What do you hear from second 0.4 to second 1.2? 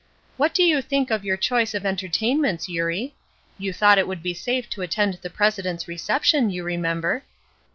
do you think